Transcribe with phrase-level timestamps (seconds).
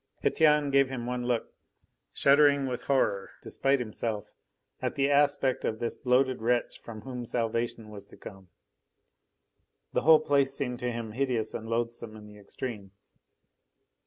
[0.23, 1.53] Etienne gave him one look,
[2.11, 4.25] shuddering with horror, despite himself,
[4.81, 8.49] at the aspect of this bloated wretch from whom salvation was to come.
[9.93, 12.93] The whole place seemed to him hideous and loathsome in the extreme.